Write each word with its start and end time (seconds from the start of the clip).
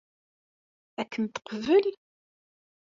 Ad 1.01 1.07
kem-teqbel? 1.11 1.85